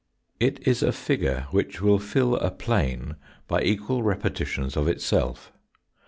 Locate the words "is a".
0.67-0.91